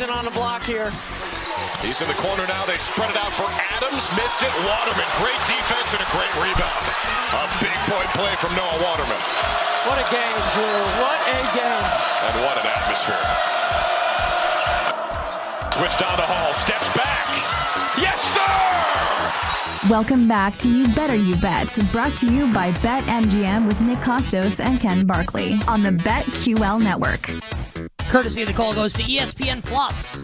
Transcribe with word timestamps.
Jackson 0.00 0.16
on 0.16 0.24
the 0.24 0.32
block 0.32 0.64
here. 0.64 0.88
He's 1.84 2.00
in 2.00 2.08
the 2.08 2.16
corner 2.16 2.46
now. 2.46 2.64
They 2.64 2.78
spread 2.78 3.10
it 3.10 3.16
out 3.20 3.32
for 3.36 3.44
Adams. 3.44 4.08
Missed 4.16 4.40
it. 4.40 4.48
Waterman. 4.64 5.04
Great 5.20 5.36
defense 5.44 5.92
and 5.92 6.00
a 6.00 6.08
great 6.08 6.32
rebound. 6.40 6.84
A 7.36 7.44
big 7.60 7.76
boy 7.84 8.00
play 8.16 8.32
from 8.40 8.56
Noah 8.56 8.80
Waterman. 8.80 9.20
What 9.84 10.00
a 10.00 10.06
game, 10.08 10.40
Drew. 10.56 10.80
What 11.04 11.20
a 11.28 11.40
game. 11.52 11.84
And 12.24 12.34
what 12.40 12.56
an 12.56 12.64
atmosphere. 12.64 13.24
Switch 15.76 16.00
down 16.00 16.16
the 16.16 16.24
hall. 16.24 16.54
Steps 16.54 16.88
back. 16.96 17.28
Yes, 18.00 18.24
sir! 18.32 19.90
Welcome 19.90 20.26
back 20.26 20.56
to 20.58 20.68
You 20.70 20.88
Better 20.94 21.16
You 21.16 21.36
Bet, 21.36 21.78
brought 21.92 22.12
to 22.18 22.32
you 22.32 22.50
by 22.54 22.72
BetMGM 22.72 23.66
with 23.66 23.78
Nick 23.82 23.98
Kostos 23.98 24.64
and 24.64 24.80
Ken 24.80 25.06
Barkley 25.06 25.56
on 25.68 25.82
the 25.82 25.90
BetQL 25.90 26.82
network. 26.82 27.59
Courtesy 28.10 28.42
of 28.42 28.48
the 28.48 28.54
call 28.54 28.74
goes 28.74 28.92
to 28.94 29.02
ESPN 29.02 29.62
Plus. 29.62 30.18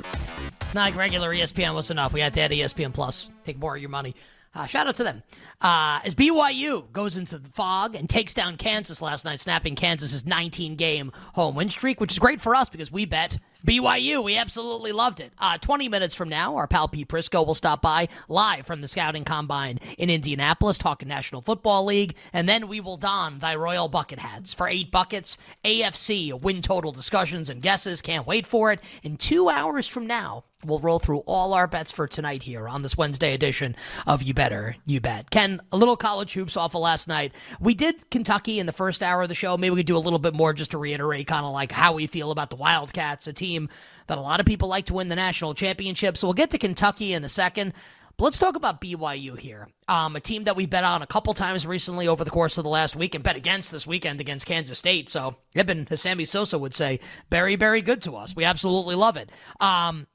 Not 0.74 0.86
like 0.86 0.96
regular 0.96 1.32
ESPN 1.32 1.72
was 1.72 1.92
enough. 1.92 2.12
We 2.12 2.18
had 2.18 2.34
to 2.34 2.40
add 2.40 2.50
ESPN 2.50 2.92
Plus. 2.92 3.30
Take 3.44 3.60
more 3.60 3.76
of 3.76 3.80
your 3.80 3.90
money. 3.90 4.16
Uh, 4.56 4.66
shout 4.66 4.88
out 4.88 4.96
to 4.96 5.04
them. 5.04 5.22
Uh, 5.60 6.00
as 6.04 6.12
BYU 6.12 6.90
goes 6.92 7.16
into 7.16 7.38
the 7.38 7.48
fog 7.50 7.94
and 7.94 8.10
takes 8.10 8.34
down 8.34 8.56
Kansas 8.56 9.00
last 9.00 9.24
night, 9.24 9.38
snapping 9.38 9.76
Kansas's 9.76 10.26
19 10.26 10.74
game 10.74 11.12
home 11.34 11.54
win 11.54 11.70
streak, 11.70 12.00
which 12.00 12.10
is 12.10 12.18
great 12.18 12.40
for 12.40 12.56
us 12.56 12.68
because 12.68 12.90
we 12.90 13.04
bet 13.04 13.38
BYU. 13.66 14.22
We 14.22 14.36
absolutely 14.36 14.92
loved 14.92 15.18
it. 15.20 15.32
Uh, 15.38 15.58
20 15.58 15.88
minutes 15.88 16.14
from 16.14 16.28
now, 16.28 16.54
our 16.56 16.68
pal 16.68 16.86
Pete 16.86 17.08
Prisco 17.08 17.44
will 17.44 17.54
stop 17.54 17.82
by 17.82 18.08
live 18.28 18.64
from 18.64 18.80
the 18.80 18.88
scouting 18.88 19.24
combine 19.24 19.80
in 19.98 20.08
Indianapolis, 20.08 20.78
talking 20.78 21.08
National 21.08 21.42
Football 21.42 21.84
League, 21.84 22.14
and 22.32 22.48
then 22.48 22.68
we 22.68 22.80
will 22.80 22.96
don 22.96 23.40
thy 23.40 23.56
royal 23.56 23.88
bucket 23.88 24.20
hats 24.20 24.54
for 24.54 24.68
eight 24.68 24.92
buckets. 24.92 25.36
AFC 25.64 26.38
win 26.40 26.62
total 26.62 26.92
discussions 26.92 27.50
and 27.50 27.60
guesses. 27.60 28.00
Can't 28.00 28.26
wait 28.26 28.46
for 28.46 28.70
it. 28.70 28.80
In 29.02 29.16
two 29.16 29.48
hours 29.48 29.88
from 29.88 30.06
now, 30.06 30.44
we'll 30.64 30.78
roll 30.78 30.98
through 30.98 31.18
all 31.20 31.52
our 31.52 31.66
bets 31.66 31.92
for 31.92 32.06
tonight 32.06 32.42
here 32.42 32.68
on 32.68 32.82
this 32.82 32.96
Wednesday 32.96 33.34
edition 33.34 33.76
of 34.06 34.22
You 34.22 34.34
Better 34.34 34.76
You 34.86 35.00
Bet. 35.00 35.30
Ken, 35.30 35.60
a 35.72 35.76
little 35.76 35.96
college 35.96 36.32
hoops 36.32 36.56
off 36.56 36.74
of 36.74 36.80
last 36.80 37.08
night. 37.08 37.32
We 37.60 37.74
did 37.74 38.10
Kentucky 38.10 38.58
in 38.58 38.66
the 38.66 38.72
first 38.72 39.02
hour 39.02 39.22
of 39.22 39.28
the 39.28 39.34
show. 39.34 39.56
Maybe 39.56 39.70
we 39.70 39.80
could 39.80 39.86
do 39.86 39.96
a 39.96 39.98
little 39.98 40.18
bit 40.18 40.34
more 40.34 40.52
just 40.52 40.70
to 40.70 40.78
reiterate 40.78 41.26
kind 41.26 41.44
of 41.44 41.52
like 41.52 41.72
how 41.72 41.94
we 41.94 42.06
feel 42.06 42.30
about 42.30 42.50
the 42.50 42.56
Wildcats, 42.56 43.26
a 43.26 43.32
team 43.32 43.55
team 43.56 43.68
that 44.06 44.18
a 44.18 44.20
lot 44.20 44.40
of 44.40 44.46
people 44.46 44.68
like 44.68 44.86
to 44.86 44.94
win 44.94 45.08
the 45.08 45.16
national 45.16 45.54
championship. 45.54 46.16
So 46.16 46.26
we'll 46.26 46.34
get 46.34 46.50
to 46.50 46.58
Kentucky 46.58 47.12
in 47.12 47.24
a 47.24 47.28
second. 47.28 47.72
But 48.16 48.24
let's 48.24 48.38
talk 48.38 48.56
about 48.56 48.80
BYU 48.80 49.38
here. 49.38 49.68
Um, 49.88 50.16
a 50.16 50.20
team 50.20 50.44
that 50.44 50.56
we 50.56 50.64
bet 50.64 50.84
on 50.84 51.02
a 51.02 51.06
couple 51.06 51.34
times 51.34 51.66
recently 51.66 52.08
over 52.08 52.24
the 52.24 52.30
course 52.30 52.56
of 52.56 52.64
the 52.64 52.70
last 52.70 52.96
week 52.96 53.14
and 53.14 53.22
bet 53.22 53.36
against 53.36 53.70
this 53.70 53.86
weekend 53.86 54.20
against 54.20 54.46
Kansas 54.46 54.78
State. 54.78 55.10
So 55.10 55.36
as 55.54 56.00
Sammy 56.00 56.24
Sosa 56.24 56.58
would 56.58 56.74
say, 56.74 57.00
very, 57.30 57.56
very 57.56 57.82
good 57.82 58.00
to 58.02 58.16
us. 58.16 58.34
We 58.34 58.44
absolutely 58.44 58.94
love 58.94 59.18
it. 59.18 59.30
Um, 59.60 60.06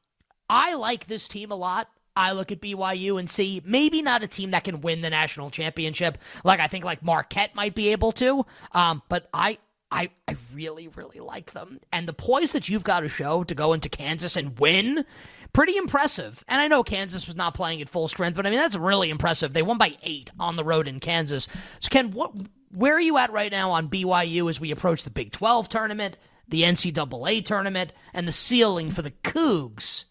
I 0.50 0.74
like 0.74 1.06
this 1.06 1.28
team 1.28 1.52
a 1.52 1.56
lot. 1.56 1.90
I 2.16 2.32
look 2.32 2.52
at 2.52 2.60
BYU 2.60 3.20
and 3.20 3.30
see 3.30 3.62
maybe 3.64 4.02
not 4.02 4.24
a 4.24 4.28
team 4.28 4.52
that 4.52 4.64
can 4.64 4.82
win 4.82 5.02
the 5.02 5.10
national 5.10 5.50
championship 5.50 6.18
like 6.44 6.60
I 6.60 6.68
think 6.68 6.84
like 6.84 7.02
Marquette 7.02 7.56
might 7.56 7.74
be 7.74 7.90
able 7.90 8.12
to. 8.14 8.46
Um, 8.74 9.02
but 9.08 9.30
I 9.34 9.60
I, 9.92 10.10
I 10.28 10.38
really, 10.54 10.88
really 10.88 11.20
like 11.20 11.52
them. 11.52 11.80
And 11.92 12.08
the 12.08 12.14
poise 12.14 12.54
that 12.54 12.70
you've 12.70 12.84
got 12.84 13.02
to 13.02 13.10
show 13.10 13.44
to 13.44 13.54
go 13.54 13.74
into 13.74 13.90
Kansas 13.90 14.38
and 14.38 14.58
win, 14.58 15.06
pretty 15.52 15.76
impressive. 15.76 16.44
And 16.48 16.62
I 16.62 16.68
know 16.68 16.84
Kansas 16.84 17.28
was 17.28 17.36
not 17.36 17.54
playing 17.54 17.82
at 17.82 17.90
full 17.90 18.08
strength, 18.08 18.36
but 18.36 18.46
I 18.46 18.50
mean, 18.50 18.60
that's 18.60 18.76
really 18.76 19.10
impressive. 19.10 19.54
They 19.54 19.62
won 19.62 19.78
by 19.78 19.98
eight 20.02 20.32
on 20.40 20.56
the 20.56 20.64
road 20.64 20.88
in 20.88 21.02
Kansas. 21.02 21.48
So, 21.82 21.90
Ken, 21.90 22.12
what, 22.12 22.34
where 22.72 22.96
are 22.96 23.02
you 23.02 23.18
at 23.18 23.34
right 23.34 23.52
now 23.52 23.72
on 23.72 23.90
BYU 23.90 24.50
as 24.50 24.60
we 24.62 24.72
approach 24.72 25.04
the 25.04 25.10
Big 25.10 25.34
12 25.34 25.68
tournament, 25.68 26.16
the 26.48 26.64
NCAA 26.64 27.44
tournament, 27.44 27.92
and 28.14 28.28
the 28.28 28.32
ceiling 28.32 28.92
for 28.92 29.02
the 29.02 29.12
Cougs 29.12 30.06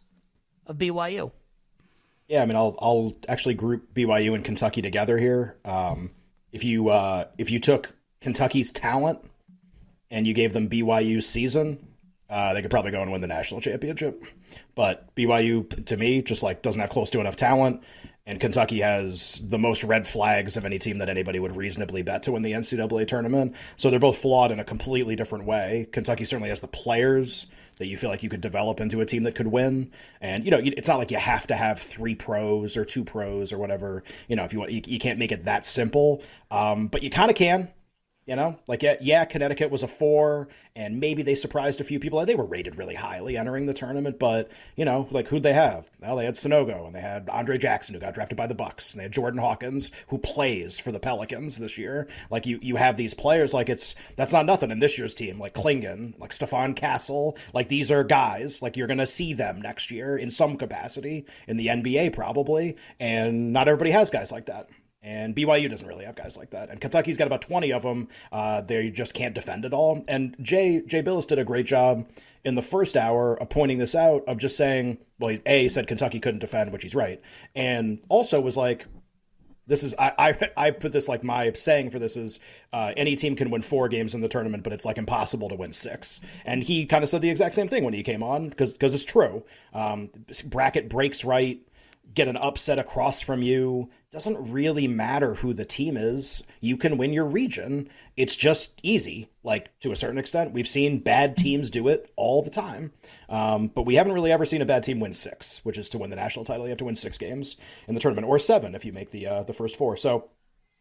of 0.66 0.76
BYU? 0.76 1.32
Yeah, 2.28 2.42
I 2.42 2.46
mean, 2.46 2.56
I'll, 2.56 2.76
I'll 2.80 3.14
actually 3.28 3.54
group 3.54 3.94
BYU 3.94 4.34
and 4.34 4.44
Kentucky 4.44 4.82
together 4.82 5.16
here. 5.18 5.56
Um, 5.64 6.10
if 6.52 6.64
you 6.64 6.88
uh, 6.88 7.26
if 7.38 7.50
you 7.50 7.60
took 7.60 7.90
Kentucky's 8.20 8.70
talent 8.70 9.20
and 10.10 10.26
you 10.26 10.34
gave 10.34 10.52
them 10.52 10.68
BYU 10.68 11.22
season, 11.22 11.78
uh, 12.28 12.54
they 12.54 12.62
could 12.62 12.70
probably 12.70 12.90
go 12.90 13.02
and 13.02 13.10
win 13.10 13.20
the 13.20 13.26
national 13.26 13.60
championship. 13.60 14.24
But 14.74 15.14
BYU, 15.14 15.84
to 15.86 15.96
me, 15.96 16.22
just 16.22 16.42
like 16.42 16.62
doesn't 16.62 16.80
have 16.80 16.90
close 16.90 17.10
to 17.10 17.20
enough 17.20 17.36
talent, 17.36 17.82
and 18.26 18.40
Kentucky 18.40 18.80
has 18.80 19.40
the 19.44 19.58
most 19.58 19.82
red 19.82 20.06
flags 20.06 20.56
of 20.56 20.64
any 20.64 20.78
team 20.78 20.98
that 20.98 21.08
anybody 21.08 21.40
would 21.40 21.56
reasonably 21.56 22.02
bet 22.02 22.22
to 22.24 22.32
win 22.32 22.42
the 22.42 22.52
NCAA 22.52 23.08
tournament. 23.08 23.56
So 23.76 23.90
they're 23.90 23.98
both 23.98 24.18
flawed 24.18 24.52
in 24.52 24.60
a 24.60 24.64
completely 24.64 25.16
different 25.16 25.46
way. 25.46 25.88
Kentucky 25.90 26.24
certainly 26.24 26.50
has 26.50 26.60
the 26.60 26.68
players 26.68 27.46
that 27.78 27.86
you 27.86 27.96
feel 27.96 28.10
like 28.10 28.22
you 28.22 28.28
could 28.28 28.42
develop 28.42 28.78
into 28.78 29.00
a 29.00 29.06
team 29.06 29.22
that 29.22 29.34
could 29.34 29.46
win. 29.46 29.90
And 30.20 30.44
you 30.44 30.50
know, 30.50 30.60
it's 30.62 30.86
not 30.86 30.98
like 30.98 31.10
you 31.10 31.16
have 31.16 31.46
to 31.46 31.56
have 31.56 31.80
three 31.80 32.14
pros 32.14 32.76
or 32.76 32.84
two 32.84 33.04
pros 33.04 33.52
or 33.52 33.58
whatever. 33.58 34.04
You 34.28 34.36
know, 34.36 34.44
if 34.44 34.52
you 34.52 34.60
want, 34.60 34.70
you, 34.70 34.82
you 34.86 34.98
can't 34.98 35.18
make 35.18 35.32
it 35.32 35.44
that 35.44 35.64
simple. 35.64 36.22
Um, 36.50 36.88
but 36.88 37.02
you 37.02 37.10
kind 37.10 37.30
of 37.30 37.36
can. 37.36 37.70
You 38.30 38.36
know, 38.36 38.56
like 38.68 38.84
yeah, 38.84 38.94
yeah, 39.00 39.24
Connecticut 39.24 39.72
was 39.72 39.82
a 39.82 39.88
four, 39.88 40.46
and 40.76 41.00
maybe 41.00 41.24
they 41.24 41.34
surprised 41.34 41.80
a 41.80 41.84
few 41.84 41.98
people. 41.98 42.24
They 42.24 42.36
were 42.36 42.44
rated 42.44 42.78
really 42.78 42.94
highly 42.94 43.36
entering 43.36 43.66
the 43.66 43.74
tournament, 43.74 44.20
but 44.20 44.52
you 44.76 44.84
know, 44.84 45.08
like 45.10 45.26
who'd 45.26 45.42
they 45.42 45.52
have? 45.52 45.90
Well, 46.00 46.14
they 46.14 46.26
had 46.26 46.36
Sanogo, 46.36 46.86
and 46.86 46.94
they 46.94 47.00
had 47.00 47.28
Andre 47.28 47.58
Jackson, 47.58 47.92
who 47.92 48.00
got 48.00 48.14
drafted 48.14 48.38
by 48.38 48.46
the 48.46 48.54
Bucks, 48.54 48.92
and 48.92 49.00
they 49.00 49.02
had 49.02 49.10
Jordan 49.10 49.40
Hawkins, 49.40 49.90
who 50.06 50.18
plays 50.18 50.78
for 50.78 50.92
the 50.92 51.00
Pelicans 51.00 51.58
this 51.58 51.76
year. 51.76 52.06
Like 52.30 52.46
you, 52.46 52.60
you 52.62 52.76
have 52.76 52.96
these 52.96 53.14
players. 53.14 53.52
Like 53.52 53.68
it's 53.68 53.96
that's 54.14 54.32
not 54.32 54.46
nothing 54.46 54.70
in 54.70 54.78
this 54.78 54.96
year's 54.96 55.16
team. 55.16 55.40
Like 55.40 55.54
Clingan, 55.54 56.14
like 56.20 56.30
Stephon 56.30 56.76
Castle. 56.76 57.36
Like 57.52 57.66
these 57.66 57.90
are 57.90 58.04
guys. 58.04 58.62
Like 58.62 58.76
you're 58.76 58.86
gonna 58.86 59.08
see 59.08 59.32
them 59.32 59.60
next 59.60 59.90
year 59.90 60.16
in 60.16 60.30
some 60.30 60.56
capacity 60.56 61.26
in 61.48 61.56
the 61.56 61.66
NBA 61.66 62.12
probably, 62.12 62.76
and 63.00 63.52
not 63.52 63.66
everybody 63.66 63.90
has 63.90 64.08
guys 64.08 64.30
like 64.30 64.46
that. 64.46 64.68
And 65.02 65.34
BYU 65.34 65.70
doesn't 65.70 65.86
really 65.86 66.04
have 66.04 66.14
guys 66.14 66.36
like 66.36 66.50
that. 66.50 66.68
And 66.68 66.80
Kentucky's 66.80 67.16
got 67.16 67.26
about 67.26 67.40
20 67.42 67.72
of 67.72 67.82
them. 67.82 68.08
Uh, 68.30 68.60
they 68.60 68.90
just 68.90 69.14
can't 69.14 69.34
defend 69.34 69.64
at 69.64 69.72
all. 69.72 70.04
And 70.08 70.36
Jay, 70.42 70.82
Jay 70.86 71.02
Bilas 71.02 71.26
did 71.26 71.38
a 71.38 71.44
great 71.44 71.66
job 71.66 72.06
in 72.44 72.54
the 72.54 72.62
first 72.62 72.96
hour 72.96 73.40
of 73.40 73.48
pointing 73.48 73.78
this 73.78 73.94
out, 73.94 74.24
of 74.26 74.38
just 74.38 74.56
saying, 74.56 74.98
well, 75.18 75.36
A, 75.46 75.68
said 75.68 75.86
Kentucky 75.86 76.20
couldn't 76.20 76.40
defend, 76.40 76.72
which 76.72 76.82
he's 76.82 76.94
right. 76.94 77.20
And 77.54 77.98
also 78.08 78.40
was 78.40 78.56
like, 78.56 78.86
this 79.70 79.84
is 79.84 79.94
I, 79.98 80.12
I, 80.18 80.50
I 80.66 80.70
put 80.72 80.92
this 80.92 81.08
like 81.08 81.22
my 81.22 81.52
saying 81.52 81.90
for 81.90 81.98
this 81.98 82.16
is 82.16 82.40
uh, 82.72 82.92
any 82.96 83.14
team 83.14 83.36
can 83.36 83.50
win 83.50 83.62
four 83.62 83.88
games 83.88 84.14
in 84.14 84.20
the 84.20 84.28
tournament, 84.28 84.64
but 84.64 84.72
it's 84.72 84.84
like 84.84 84.98
impossible 84.98 85.48
to 85.48 85.54
win 85.54 85.72
six. 85.72 86.20
And 86.44 86.62
he 86.62 86.86
kind 86.86 87.04
of 87.04 87.08
said 87.08 87.22
the 87.22 87.30
exact 87.30 87.54
same 87.54 87.68
thing 87.68 87.84
when 87.84 87.94
he 87.94 88.02
came 88.02 88.22
on 88.22 88.48
because 88.48 88.72
because 88.72 88.92
it's 88.94 89.04
true. 89.04 89.44
Um, 89.72 90.10
bracket 90.46 90.88
breaks 90.88 91.24
right, 91.24 91.60
get 92.14 92.28
an 92.28 92.36
upset 92.36 92.78
across 92.78 93.20
from 93.20 93.42
you 93.42 93.90
doesn't 94.10 94.50
really 94.50 94.88
matter 94.88 95.34
who 95.34 95.54
the 95.54 95.64
team 95.64 95.96
is. 95.96 96.42
You 96.60 96.76
can 96.76 96.98
win 96.98 97.12
your 97.12 97.26
region. 97.26 97.88
It's 98.16 98.34
just 98.34 98.80
easy, 98.82 99.28
like 99.44 99.78
to 99.80 99.92
a 99.92 99.96
certain 99.96 100.18
extent. 100.18 100.52
We've 100.52 100.68
seen 100.68 100.98
bad 100.98 101.36
teams 101.36 101.70
do 101.70 101.86
it 101.88 102.12
all 102.16 102.42
the 102.42 102.50
time, 102.50 102.92
um, 103.28 103.68
but 103.68 103.82
we 103.86 103.94
haven't 103.94 104.12
really 104.12 104.32
ever 104.32 104.44
seen 104.44 104.62
a 104.62 104.66
bad 104.66 104.82
team 104.82 104.98
win 104.98 105.14
six, 105.14 105.64
which 105.64 105.78
is 105.78 105.88
to 105.90 105.98
win 105.98 106.10
the 106.10 106.16
national 106.16 106.44
title. 106.44 106.64
You 106.64 106.70
have 106.70 106.78
to 106.78 106.84
win 106.84 106.96
six 106.96 107.18
games 107.18 107.56
in 107.86 107.94
the 107.94 108.00
tournament, 108.00 108.26
or 108.26 108.38
seven 108.38 108.74
if 108.74 108.84
you 108.84 108.92
make 108.92 109.10
the 109.10 109.26
uh, 109.26 109.42
the 109.44 109.54
first 109.54 109.76
four. 109.76 109.96
So, 109.96 110.28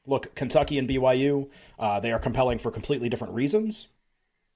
look, 0.08 0.34
Kentucky 0.34 0.80
and 0.80 0.90
BYU, 0.90 1.50
uh, 1.78 2.00
they 2.00 2.12
are 2.12 2.20
compelling 2.20 2.58
for 2.58 2.72
completely 2.72 3.10
different 3.10 3.36
reasons. 3.36 3.88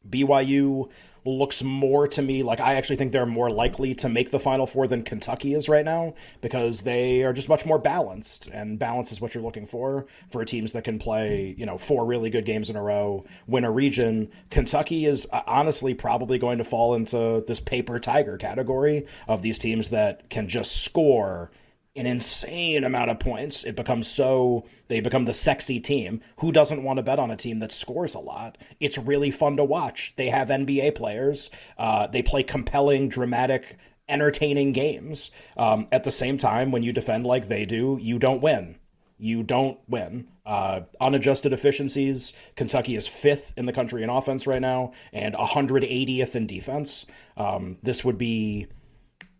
BYU 0.09 0.89
looks 1.25 1.63
more 1.63 2.07
to 2.07 2.21
me 2.21 2.43
like 2.43 2.59
I 2.59 2.75
actually 2.75 2.97
think 2.97 3.11
they're 3.11 3.25
more 3.25 3.49
likely 3.49 3.95
to 3.95 4.09
make 4.09 4.31
the 4.31 4.39
Final 4.39 4.67
Four 4.67 4.87
than 4.87 5.03
Kentucky 5.03 5.53
is 5.53 5.69
right 5.69 5.85
now 5.85 6.13
because 6.41 6.81
they 6.81 7.23
are 7.23 7.33
just 7.33 7.49
much 7.49 7.65
more 7.65 7.79
balanced, 7.79 8.47
and 8.47 8.77
balance 8.77 9.11
is 9.11 9.21
what 9.21 9.33
you're 9.33 9.43
looking 9.43 9.67
for 9.67 10.05
for 10.31 10.43
teams 10.43 10.73
that 10.73 10.83
can 10.83 10.99
play, 10.99 11.55
you 11.57 11.65
know, 11.65 11.77
four 11.77 12.05
really 12.05 12.29
good 12.29 12.45
games 12.45 12.69
in 12.69 12.75
a 12.75 12.81
row, 12.81 13.25
win 13.47 13.63
a 13.63 13.71
region. 13.71 14.29
Kentucky 14.49 15.05
is 15.05 15.27
uh, 15.31 15.41
honestly 15.47 15.93
probably 15.93 16.37
going 16.37 16.57
to 16.57 16.63
fall 16.63 16.95
into 16.95 17.43
this 17.47 17.59
paper 17.59 17.99
tiger 17.99 18.37
category 18.37 19.05
of 19.27 19.41
these 19.41 19.59
teams 19.59 19.89
that 19.89 20.29
can 20.29 20.47
just 20.47 20.83
score 20.83 21.51
an 21.95 22.07
insane 22.07 22.83
amount 22.83 23.11
of 23.11 23.19
points. 23.19 23.63
It 23.63 23.75
becomes 23.75 24.07
so 24.07 24.65
they 24.87 24.99
become 24.99 25.25
the 25.25 25.33
sexy 25.33 25.79
team. 25.79 26.21
Who 26.37 26.51
doesn't 26.51 26.83
want 26.83 26.97
to 26.97 27.03
bet 27.03 27.19
on 27.19 27.29
a 27.31 27.37
team 27.37 27.59
that 27.59 27.71
scores 27.71 28.15
a 28.15 28.19
lot? 28.19 28.57
It's 28.79 28.97
really 28.97 29.31
fun 29.31 29.57
to 29.57 29.63
watch. 29.63 30.13
They 30.15 30.29
have 30.29 30.47
NBA 30.47 30.95
players. 30.95 31.49
Uh, 31.77 32.07
they 32.07 32.23
play 32.23 32.43
compelling, 32.43 33.09
dramatic, 33.09 33.77
entertaining 34.09 34.71
games. 34.71 35.29
Um, 35.55 35.87
at 35.91 36.03
the 36.03 36.11
same 36.11 36.37
time, 36.37 36.71
when 36.71 36.83
you 36.83 36.93
defend 36.93 37.27
like 37.27 37.47
they 37.47 37.65
do, 37.65 37.99
you 38.01 38.17
don't 38.17 38.41
win. 38.41 38.77
You 39.19 39.43
don't 39.43 39.77
win. 39.87 40.27
Uh, 40.45 40.81
unadjusted 40.99 41.53
efficiencies. 41.53 42.33
Kentucky 42.55 42.95
is 42.95 43.07
fifth 43.07 43.53
in 43.55 43.67
the 43.67 43.71
country 43.71 44.03
in 44.03 44.09
offense 44.09 44.47
right 44.47 44.61
now 44.61 44.93
and 45.13 45.35
180th 45.35 46.35
in 46.35 46.47
defense. 46.47 47.05
Um, 47.37 47.77
this 47.83 48.03
would 48.03 48.17
be 48.17 48.67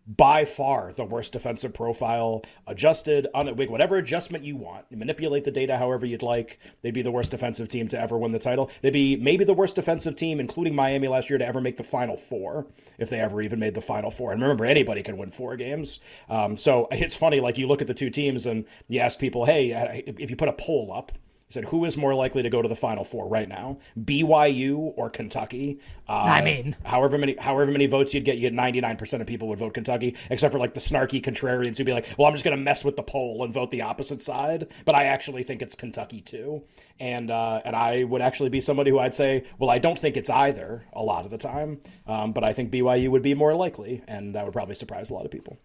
by 0.06 0.44
far 0.44 0.92
the 0.92 1.04
worst 1.04 1.32
defensive 1.32 1.72
profile, 1.72 2.42
adjusted 2.66 3.26
on 3.34 3.48
whatever 3.48 3.96
adjustment 3.96 4.44
you 4.44 4.56
want. 4.56 4.84
Manipulate 4.90 5.44
the 5.44 5.50
data 5.50 5.78
however 5.78 6.04
you'd 6.04 6.22
like. 6.22 6.58
They'd 6.82 6.92
be 6.92 7.02
the 7.02 7.10
worst 7.10 7.30
defensive 7.30 7.68
team 7.68 7.88
to 7.88 8.00
ever 8.00 8.18
win 8.18 8.32
the 8.32 8.38
title. 8.38 8.70
They'd 8.82 8.92
be 8.92 9.16
maybe 9.16 9.44
the 9.44 9.54
worst 9.54 9.76
defensive 9.76 10.16
team, 10.16 10.40
including 10.40 10.74
Miami 10.74 11.08
last 11.08 11.30
year, 11.30 11.38
to 11.38 11.46
ever 11.46 11.60
make 11.60 11.78
the 11.78 11.84
Final 11.84 12.16
Four, 12.16 12.66
if 12.98 13.08
they 13.08 13.20
ever 13.20 13.40
even 13.40 13.58
made 13.58 13.74
the 13.74 13.80
Final 13.80 14.10
Four. 14.10 14.32
And 14.32 14.42
remember, 14.42 14.66
anybody 14.66 15.02
can 15.02 15.16
win 15.16 15.30
four 15.30 15.56
games. 15.56 16.00
Um, 16.28 16.56
so 16.56 16.88
it's 16.90 17.16
funny, 17.16 17.40
like 17.40 17.56
you 17.56 17.66
look 17.66 17.80
at 17.80 17.86
the 17.86 17.94
two 17.94 18.10
teams 18.10 18.44
and 18.46 18.66
you 18.88 19.00
ask 19.00 19.18
people, 19.18 19.46
hey, 19.46 20.04
if 20.06 20.30
you 20.30 20.36
put 20.36 20.48
a 20.48 20.52
poll 20.52 20.92
up 20.92 21.12
said, 21.54 21.64
"Who 21.66 21.84
is 21.84 21.96
more 21.96 22.14
likely 22.14 22.42
to 22.42 22.50
go 22.50 22.60
to 22.60 22.68
the 22.68 22.76
Final 22.76 23.04
Four 23.04 23.28
right 23.28 23.48
now, 23.48 23.78
BYU 23.98 24.92
or 24.96 25.08
Kentucky?" 25.10 25.80
Uh, 26.08 26.12
I 26.12 26.42
mean, 26.42 26.76
however 26.84 27.16
many 27.16 27.36
however 27.36 27.70
many 27.70 27.86
votes 27.86 28.12
you'd 28.12 28.24
get, 28.24 28.36
you 28.38 28.50
ninety 28.50 28.80
nine 28.80 28.96
percent 28.96 29.20
of 29.20 29.26
people 29.26 29.48
would 29.48 29.58
vote 29.58 29.74
Kentucky, 29.74 30.16
except 30.30 30.52
for 30.52 30.58
like 30.58 30.74
the 30.74 30.80
snarky 30.80 31.22
contrarians 31.22 31.76
who'd 31.76 31.86
be 31.86 31.92
like, 31.92 32.06
"Well, 32.18 32.28
I'm 32.28 32.34
just 32.34 32.44
going 32.44 32.56
to 32.56 32.62
mess 32.62 32.84
with 32.84 32.96
the 32.96 33.02
poll 33.02 33.42
and 33.44 33.54
vote 33.54 33.70
the 33.70 33.82
opposite 33.82 34.22
side." 34.22 34.68
But 34.84 34.94
I 34.94 35.04
actually 35.04 35.44
think 35.44 35.62
it's 35.62 35.74
Kentucky 35.74 36.20
too, 36.20 36.64
and 37.00 37.30
uh, 37.30 37.62
and 37.64 37.74
I 37.74 38.04
would 38.04 38.20
actually 38.20 38.50
be 38.50 38.60
somebody 38.60 38.90
who 38.90 38.98
I'd 38.98 39.14
say, 39.14 39.44
"Well, 39.58 39.70
I 39.70 39.78
don't 39.78 39.98
think 39.98 40.16
it's 40.16 40.30
either 40.30 40.84
a 40.92 41.02
lot 41.02 41.24
of 41.24 41.30
the 41.30 41.38
time, 41.38 41.80
um, 42.06 42.32
but 42.32 42.44
I 42.44 42.52
think 42.52 42.70
BYU 42.70 43.08
would 43.08 43.22
be 43.22 43.34
more 43.34 43.54
likely," 43.54 44.02
and 44.06 44.34
that 44.34 44.44
would 44.44 44.52
probably 44.52 44.74
surprise 44.74 45.10
a 45.10 45.14
lot 45.14 45.24
of 45.24 45.30
people. 45.30 45.58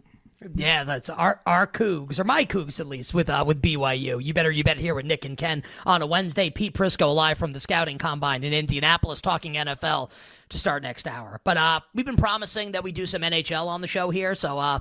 Yeah, 0.55 0.85
that's 0.85 1.09
our 1.09 1.41
our 1.45 1.67
Cougs 1.67 2.17
or 2.17 2.23
my 2.23 2.45
Cougs 2.45 2.79
at 2.79 2.87
least 2.87 3.13
with 3.13 3.29
uh 3.29 3.43
with 3.45 3.61
BYU. 3.61 4.23
You 4.23 4.33
better 4.33 4.49
you 4.49 4.63
better 4.63 4.79
hear 4.79 4.95
with 4.95 5.05
Nick 5.05 5.25
and 5.25 5.37
Ken 5.37 5.63
on 5.85 6.01
a 6.01 6.07
Wednesday. 6.07 6.49
Pete 6.49 6.73
Prisco 6.73 7.13
live 7.13 7.37
from 7.37 7.51
the 7.51 7.59
scouting 7.59 7.97
combine 7.97 8.43
in 8.45 8.53
Indianapolis 8.53 9.19
talking 9.19 9.55
NFL 9.55 10.11
to 10.49 10.57
start 10.57 10.81
next 10.81 11.07
hour. 11.07 11.41
But 11.43 11.57
uh 11.57 11.81
we've 11.93 12.05
been 12.05 12.15
promising 12.15 12.71
that 12.71 12.83
we 12.83 12.93
do 12.93 13.05
some 13.05 13.21
NHL 13.21 13.67
on 13.67 13.81
the 13.81 13.87
show 13.87 14.11
here, 14.11 14.33
so 14.33 14.57
uh 14.57 14.79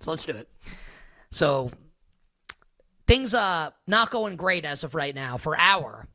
so 0.00 0.12
let's 0.12 0.24
do 0.24 0.32
it. 0.32 0.48
So 1.30 1.70
things 3.06 3.34
uh 3.34 3.70
not 3.86 4.10
going 4.10 4.36
great 4.36 4.64
as 4.64 4.82
of 4.82 4.94
right 4.94 5.14
now 5.14 5.36
for 5.36 5.58
our 5.58 6.06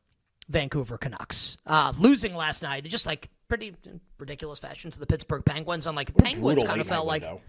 Vancouver 0.49 0.97
Canucks. 0.97 1.57
Uh 1.67 1.93
losing 1.99 2.33
last 2.33 2.63
night, 2.63 2.83
just 2.85 3.05
like 3.05 3.29
pretty 3.47 3.75
ridiculous 4.17 4.57
fashion 4.57 4.89
to 4.89 4.99
the 4.99 5.05
Pittsburgh 5.05 5.45
Penguins. 5.45 5.85
Unlike 5.85 6.15
the 6.15 6.23
Penguins 6.23 6.63
kind 6.63 6.81
of 6.81 6.87
felt 6.87 7.05
like 7.05 7.21
window 7.21 7.41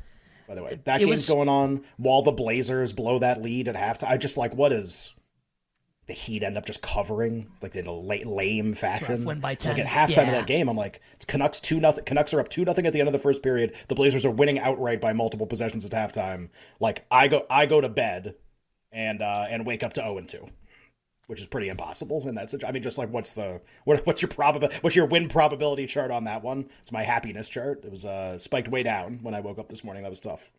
by 0.47 0.55
the 0.55 0.63
way. 0.63 0.81
That 0.85 0.97
it 1.01 1.07
game's 1.07 1.11
was, 1.11 1.29
going 1.29 1.49
on 1.49 1.85
while 1.97 2.23
the 2.23 2.33
Blazers 2.33 2.93
blow 2.93 3.19
that 3.19 3.43
lead 3.43 3.69
at 3.69 3.75
halftime. 3.75 4.11
I 4.11 4.17
just 4.17 4.37
like, 4.37 4.55
what 4.55 4.73
is 4.73 5.15
the 6.07 6.13
Heat 6.13 6.43
end 6.43 6.57
up 6.57 6.67
just 6.67 6.83
covering 6.83 7.51
like 7.61 7.75
in 7.75 7.87
a 7.87 7.93
late, 7.93 8.27
lame 8.27 8.75
fashion? 8.75 9.25
Win 9.25 9.41
by 9.41 9.55
ten. 9.55 9.77
like 9.77 9.87
at 9.87 9.87
halftime 9.87 10.17
yeah. 10.17 10.23
of 10.23 10.33
that 10.33 10.47
game, 10.47 10.69
I'm 10.69 10.77
like, 10.77 11.01
it's 11.15 11.27
Canucks 11.27 11.61
two 11.61 11.81
nothing. 11.81 12.05
Canucks 12.05 12.33
are 12.35 12.41
up 12.41 12.49
two 12.49 12.65
nothing 12.65 12.87
at 12.87 12.93
the 12.93 13.01
end 13.01 13.09
of 13.09 13.13
the 13.13 13.19
first 13.19 13.43
period. 13.43 13.75
The 13.89 13.95
Blazers 13.95 14.25
are 14.25 14.31
winning 14.31 14.59
outright 14.59 15.01
by 15.01 15.13
multiple 15.13 15.47
possessions 15.47 15.85
at 15.85 15.93
halftime. 15.93 16.51
Like 16.81 17.05
I 17.11 17.29
go, 17.29 17.47
I 17.51 17.67
go 17.67 17.81
to 17.81 17.89
bed 17.89 18.35
and 18.93 19.23
uh, 19.23 19.47
and 19.49 19.67
wake 19.67 19.83
up 19.83 19.93
to 19.95 20.01
zero 20.01 20.15
oh 20.15 20.19
and 20.19 20.29
two 20.29 20.49
which 21.27 21.41
is 21.41 21.47
pretty 21.47 21.69
impossible 21.69 22.27
in 22.29 22.35
that 22.37 22.51
situation. 22.51 22.69
I 22.69 22.73
mean, 22.73 22.83
just 22.83 22.99
like 22.99 23.11
what's 23.11 23.35
the 23.35 23.61
what, 23.85 24.07
what's 24.07 24.23
your 24.23 24.29
probability? 24.29 24.77
What's 24.81 24.97
your 24.97 25.07
win 25.07 25.29
probability 25.29 25.87
chart 25.87 26.11
on 26.11 26.25
that 26.25 26.43
one? 26.43 26.69
It's 26.83 26.93
my 26.93 27.03
happiness 27.03 27.49
chart. 27.49 27.85
It 27.85 27.91
was 27.91 28.05
uh, 28.05 28.39
spiked 28.39 28.69
way 28.69 28.83
down 28.83 29.21
when 29.23 29.35
I 29.35 29.41
woke 29.41 29.59
up 29.59 29.69
this 29.69 29.85
morning. 29.85 30.03
That 30.03 30.11
was 30.11 30.21
tough. 30.21 30.51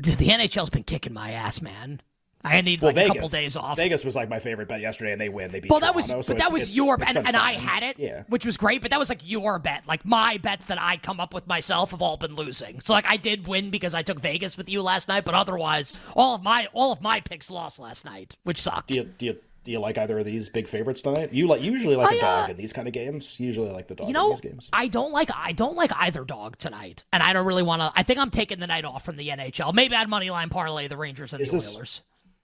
Dude, 0.00 0.18
the 0.18 0.28
NHL's 0.28 0.70
been 0.70 0.84
kicking 0.84 1.12
my 1.12 1.32
ass, 1.32 1.60
man. 1.62 2.00
I 2.44 2.60
need 2.60 2.80
well, 2.80 2.90
like 2.90 2.94
Vegas, 2.96 3.10
a 3.10 3.14
couple 3.14 3.28
days 3.28 3.56
off. 3.56 3.76
Vegas 3.76 4.04
was 4.04 4.14
like 4.14 4.28
my 4.28 4.38
favorite 4.38 4.68
bet 4.68 4.80
yesterday, 4.80 5.12
and 5.12 5.20
they 5.20 5.28
win. 5.28 5.50
They 5.50 5.60
beat. 5.60 5.70
Well, 5.70 5.80
that 5.80 5.94
Toronto, 5.94 6.18
was, 6.18 6.26
so 6.26 6.34
but 6.34 6.42
that 6.42 6.52
was 6.52 6.76
your 6.76 6.96
bet, 6.96 7.16
and, 7.16 7.26
and 7.26 7.36
I 7.36 7.52
had 7.52 7.82
it, 7.82 7.98
yeah. 7.98 8.22
which 8.28 8.46
was 8.46 8.56
great. 8.56 8.82
But 8.82 8.92
that 8.92 9.00
was 9.00 9.08
like 9.08 9.28
your 9.28 9.58
bet. 9.58 9.82
Like 9.88 10.04
my 10.04 10.38
bets 10.38 10.66
that 10.66 10.80
I 10.80 10.96
come 10.96 11.18
up 11.18 11.34
with 11.34 11.46
myself 11.46 11.90
have 11.90 12.02
all 12.02 12.16
been 12.16 12.34
losing. 12.34 12.80
So 12.80 12.92
like 12.92 13.06
I 13.06 13.16
did 13.16 13.48
win 13.48 13.70
because 13.70 13.94
I 13.94 14.02
took 14.02 14.20
Vegas 14.20 14.56
with 14.56 14.68
you 14.68 14.82
last 14.82 15.08
night, 15.08 15.24
but 15.24 15.34
otherwise, 15.34 15.94
all 16.14 16.36
of 16.36 16.42
my 16.42 16.68
all 16.72 16.92
of 16.92 17.00
my 17.00 17.20
picks 17.20 17.50
lost 17.50 17.80
last 17.80 18.04
night, 18.04 18.36
which 18.44 18.62
sucked. 18.62 18.88
Do 18.88 18.96
you, 18.96 19.04
do 19.04 19.26
you 19.26 19.38
do 19.66 19.72
you 19.72 19.80
like 19.80 19.98
either 19.98 20.20
of 20.20 20.24
these 20.24 20.48
big 20.48 20.68
favorites 20.68 21.02
tonight? 21.02 21.32
You 21.32 21.48
like 21.48 21.60
usually 21.60 21.96
like 21.96 22.12
I, 22.12 22.14
a 22.14 22.20
dog 22.20 22.48
uh, 22.48 22.52
in 22.52 22.56
these 22.56 22.72
kind 22.72 22.86
of 22.86 22.94
games. 22.94 23.38
Usually 23.40 23.68
like 23.68 23.88
the 23.88 23.96
dog 23.96 24.06
you 24.06 24.14
know, 24.14 24.26
in 24.26 24.30
these 24.30 24.40
games. 24.40 24.70
I 24.72 24.86
don't 24.86 25.10
like 25.10 25.28
I 25.34 25.52
don't 25.52 25.74
like 25.74 25.90
either 25.92 26.24
dog 26.24 26.56
tonight, 26.56 27.02
and 27.12 27.20
I 27.20 27.32
don't 27.32 27.44
really 27.44 27.64
want 27.64 27.82
to. 27.82 27.92
I 27.94 28.04
think 28.04 28.20
I'm 28.20 28.30
taking 28.30 28.60
the 28.60 28.68
night 28.68 28.84
off 28.84 29.04
from 29.04 29.16
the 29.16 29.28
NHL. 29.28 29.74
Maybe 29.74 29.96
I'd 29.96 30.08
money 30.08 30.30
line 30.30 30.50
parlay 30.50 30.86
the 30.86 30.96
Rangers 30.96 31.32
and 31.32 31.42
is 31.42 31.50
the 31.50 31.56
this, 31.56 31.74
Oilers. 31.74 32.00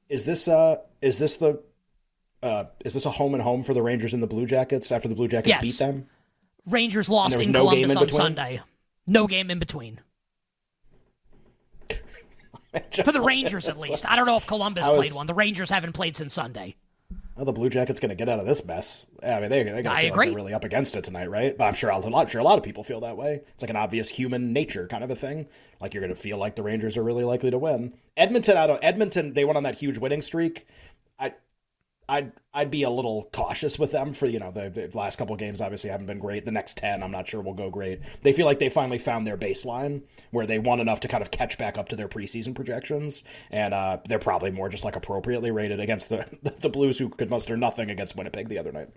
Is 0.09 0.25
this 0.25 0.49
uh 0.49 0.79
is 1.01 1.19
this 1.19 1.37
the 1.37 1.63
uh 2.43 2.65
is 2.85 2.95
this 2.95 3.07
a 3.07 3.11
home 3.13 3.35
and 3.35 3.43
home 3.43 3.63
for 3.63 3.73
the 3.73 3.83
Rangers 3.83 4.13
and 4.13 4.23
the 4.23 4.27
Blue 4.27 4.45
Jackets 4.45 4.91
after 4.91 5.07
the 5.07 5.15
Blue 5.15 5.29
Jackets 5.29 5.49
yes. 5.49 5.63
beat 5.63 5.79
them? 5.79 6.09
Rangers 6.67 7.09
lost 7.09 7.37
in 7.37 7.53
no 7.53 7.61
Columbus 7.61 7.93
in 7.93 7.99
on 7.99 8.09
Sunday. 8.09 8.61
No 9.07 9.29
game 9.29 9.49
in 9.49 9.61
between. 9.61 10.01
For 13.05 13.13
the 13.13 13.21
Rangers, 13.21 13.69
at 13.69 13.79
least. 13.79 14.09
I 14.09 14.17
don't 14.17 14.27
know 14.27 14.37
if 14.37 14.47
Columbus 14.47 14.89
played 14.89 15.13
one. 15.13 15.27
The 15.27 15.35
Rangers 15.35 15.69
haven't 15.69 15.93
played 15.93 16.17
since 16.17 16.33
Sunday 16.33 16.77
well, 17.37 17.47
the 17.47 17.53
Blue 17.53 17.71
Jackets 17.71 17.99
going 17.99 18.11
to 18.11 18.15
get 18.15 18.29
out 18.29 18.39
of 18.39 18.47
this 18.47 18.65
mess. 18.65 19.07
I 19.23 19.41
mean, 19.41 19.49
they 19.49 19.63
they 19.63 19.83
got 19.83 19.95
to 19.95 20.01
feel 20.03 20.17
like 20.17 20.27
they're 20.27 20.37
really 20.37 20.55
up 20.55 20.65
against 20.65 20.97
it 20.97 21.05
tonight, 21.05 21.31
right? 21.31 21.57
But 21.57 21.65
I'm 21.65 21.75
sure 21.75 21.91
a 21.91 21.99
lot, 21.99 22.31
sure 22.31 22.41
a 22.41 22.45
lot 22.45 22.59
of 22.59 22.65
people 22.65 22.85
feel 22.85 23.01
that 23.01 23.17
way. 23.17 23.41
It's 23.55 23.63
like 23.63 23.71
an 23.71 23.77
obvious 23.77 24.11
human 24.11 24.53
nature 24.53 24.87
kind 24.87 25.03
of 25.03 25.11
a 25.11 25.17
thing. 25.17 25.47
Like 25.81 25.95
you're 25.95 26.03
going 26.03 26.15
to 26.15 26.21
feel 26.21 26.37
like 26.37 26.57
the 26.57 26.63
Rangers 26.63 26.97
are 26.97 27.03
really 27.03 27.25
likely 27.25 27.51
to 27.51 27.59
win. 27.59 27.95
Edmonton, 28.17 28.57
I 28.57 28.67
don't. 28.67 28.85
Edmonton, 28.85 29.33
they 29.33 29.45
went 29.45 29.57
on 29.57 29.63
that 29.63 29.79
huge 29.79 29.99
winning 29.99 30.21
streak. 30.21 30.67
I 31.19 31.33
I'd 32.09 32.33
I'd 32.53 32.71
be 32.71 32.83
a 32.83 32.91
little 32.91 33.29
cautious 33.33 33.79
with 33.79 33.93
them 33.93 34.13
for 34.13 34.27
you 34.27 34.39
know 34.39 34.51
the, 34.51 34.69
the, 34.71 34.97
last 34.97 35.17
couple 35.17 35.35
games 35.37 35.61
obviously 35.61 35.91
haven't 35.91 36.07
been 36.07 36.19
great. 36.19 36.45
The 36.45 36.51
next 36.51 36.77
ten 36.77 37.03
I'm 37.03 37.11
not 37.11 37.29
sure 37.29 37.41
will 37.41 37.55
go 37.55 37.71
great. 37.71 38.01
They 38.23 38.33
feel 38.33 38.47
like 38.47 38.59
they 38.59 38.69
finally 38.69 38.99
found 38.99 39.27
their 39.27 39.37
baseline 39.37 40.03
where 40.31 40.47
they 40.47 40.59
won 40.59 40.81
enough 40.81 41.01
to 41.01 41.09
kind 41.09 41.23
of 41.23 41.31
catch 41.31 41.59
back 41.59 41.79
up 41.79 41.89
to 41.91 41.97
their 41.97 42.09
preseason 42.09 42.55
projections, 42.55 43.23
and 43.51 43.73
uh, 43.73 43.99
they're 44.07 44.19
probably 44.19 44.51
more 44.51 44.69
just 44.69 44.85
like 44.85 44.97
appropriately 44.97 45.51
rated 45.51 45.81
against 45.81 46.09
the 46.09 46.27
the 46.61 46.69
Blues 46.69 46.99
who 46.99 47.09
could 47.09 47.31
muster 47.31 47.57
nothing 47.57 47.91
against 47.91 48.17
Winnipeg 48.17 48.49
the 48.49 48.59
other 48.59 48.73
night. 48.73 48.89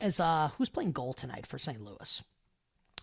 As 0.00 0.20
uh, 0.20 0.50
who's 0.58 0.68
playing 0.68 0.92
goal 0.92 1.14
tonight 1.14 1.46
for 1.46 1.58
St. 1.58 1.80
Louis? 1.80 2.22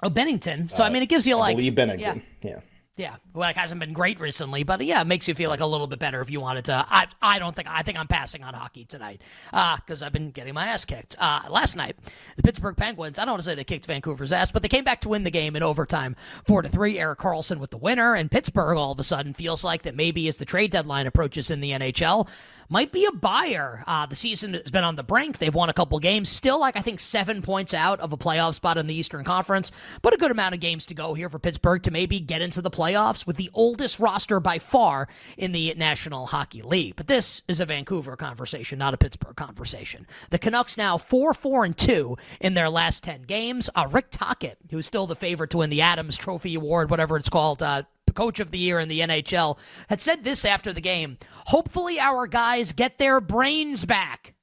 Oh, 0.04 0.10
Binnington. 0.10 0.70
So 0.70 0.84
uh, 0.84 0.88
I 0.88 0.90
mean, 0.90 1.02
it 1.02 1.10
gives 1.10 1.26
you 1.26 1.38
like 1.38 1.54
I 1.54 1.56
believe 1.56 1.74
Binnington. 1.74 2.00
Yeah. 2.00 2.16
yeah. 2.42 2.60
Yeah, 2.96 3.16
well, 3.34 3.50
it 3.50 3.58
hasn't 3.58 3.80
been 3.80 3.92
great 3.94 4.20
recently, 4.20 4.62
but 4.62 4.86
yeah, 4.86 5.02
it 5.02 5.08
makes 5.08 5.28
you 5.28 5.34
feel 5.34 5.50
like 5.50 5.62
a 5.62 5.66
little 5.66 5.88
bit 5.88 5.98
better 5.98 6.22
if 6.22 6.30
you 6.30 6.40
wanted 6.40 6.66
to. 6.66 6.86
I, 6.88 7.08
I 7.24 7.40
don't 7.40 7.56
think 7.56 7.68
I 7.68 7.82
think 7.82 7.98
I'm 7.98 8.08
passing 8.08 8.44
on 8.44 8.54
hockey 8.54 8.86
tonight 8.86 9.20
because 9.50 10.04
uh, 10.04 10.06
I've 10.06 10.14
been 10.14 10.30
getting 10.30 10.54
my 10.54 10.68
ass 10.68 10.86
kicked. 10.86 11.16
Uh, 11.18 11.42
last 11.50 11.76
night, 11.76 11.96
the 12.36 12.44
Pittsburgh 12.44 12.78
Penguins. 12.78 13.18
I 13.18 13.26
don't 13.26 13.32
want 13.32 13.42
to 13.42 13.50
say 13.50 13.56
they 13.56 13.64
kicked 13.64 13.88
Vancouver's 13.88 14.32
ass, 14.32 14.52
but 14.52 14.62
they 14.62 14.68
came 14.68 14.84
back 14.84 15.02
to 15.02 15.10
win 15.10 15.24
the 15.24 15.32
game 15.32 15.56
in 15.56 15.64
overtime, 15.64 16.16
four 16.46 16.62
to 16.62 16.70
three. 16.70 17.00
Erik 17.00 17.18
Karlsson 17.18 17.58
with 17.58 17.72
the 17.72 17.78
winner, 17.78 18.14
and 18.14 18.30
Pittsburgh 18.30 18.78
all 18.78 18.92
of 18.92 19.00
a 19.00 19.04
sudden 19.04 19.34
feels 19.34 19.64
like 19.64 19.82
that 19.84 19.96
maybe 19.96 20.28
as 20.28 20.38
the 20.38 20.46
trade 20.46 20.70
deadline 20.70 21.08
approaches 21.08 21.50
in 21.50 21.62
the 21.62 21.72
NHL, 21.72 22.30
might 22.70 22.92
be 22.92 23.06
a 23.06 23.12
buyer. 23.12 23.84
Uh, 23.88 24.06
the 24.06 24.16
season 24.16 24.54
has 24.54 24.70
been 24.70 24.84
on 24.84 24.98
the 24.98 25.04
brink. 25.04 25.40
They've 25.40 25.54
won 25.54 25.70
a 25.70 25.74
couple 25.74 25.98
games, 25.98 26.30
still 26.30 26.60
like 26.60 26.78
I 26.78 26.82
think 26.82 27.00
seven 27.00 27.42
points 27.42 27.74
out 27.74 28.00
of 28.02 28.14
a 28.14 28.18
playoff 28.18 28.54
spot 28.54 28.78
in 28.78 28.86
the 28.86 28.94
Eastern 28.94 29.24
Conference, 29.24 29.72
but 30.04 30.14
a 30.14 30.18
good 30.18 30.30
amount 30.30 30.54
of 30.54 30.60
games 30.60 30.86
to 30.86 30.94
go 30.94 31.16
here 31.16 31.28
for 31.28 31.40
Pittsburgh 31.40 31.82
to 31.82 31.90
maybe 31.90 32.20
get 32.20 32.44
into 32.44 32.62
the 32.62 32.70
playoffs 32.70 32.83
with 33.26 33.38
the 33.38 33.50
oldest 33.54 34.00
roster 34.00 34.40
by 34.40 34.60
far 34.60 35.08
in 35.38 35.52
the 35.52 35.74
National 35.76 36.28
Hockey 36.28 36.62
League. 36.62 36.96
But 36.96 37.08
this 37.08 37.42
is 37.48 37.60
a 37.60 37.66
Vancouver 37.66 38.16
conversation, 38.16 38.80
not 38.80 38.94
a 38.94 38.98
Pittsburgh 38.98 39.36
conversation. 39.36 40.06
The 40.30 40.40
Canucks 40.40 40.78
now 40.78 40.98
4 40.98 41.34
4 41.34 41.66
and 41.66 41.78
2 41.78 42.18
in 42.42 42.54
their 42.54 42.70
last 42.70 43.04
10 43.04 43.24
games. 43.24 43.70
Uh, 43.76 43.88
Rick 43.90 44.08
Tocchet, 44.12 44.58
who's 44.72 44.86
still 44.86 45.08
the 45.08 45.16
favorite 45.16 45.50
to 45.52 45.58
win 45.58 45.70
the 45.70 45.82
Adams 45.82 46.18
Trophy 46.18 46.56
Award, 46.56 46.90
whatever 46.90 47.18
it's 47.18 47.30
called, 47.30 47.64
uh, 47.64 47.84
coach 48.14 48.40
of 48.40 48.52
the 48.52 48.60
year 48.60 48.80
in 48.80 48.90
the 48.90 49.00
NHL, 49.00 49.58
had 49.90 50.02
said 50.02 50.24
this 50.24 50.46
after 50.46 50.72
the 50.72 50.82
game 50.82 51.18
Hopefully, 51.48 52.00
our 52.00 52.28
guys 52.28 52.72
get 52.72 52.98
their 52.98 53.20
brains 53.20 53.86
back. 53.86 54.34